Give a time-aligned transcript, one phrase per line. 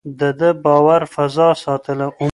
[0.19, 2.07] ده د باور فضا ساتله.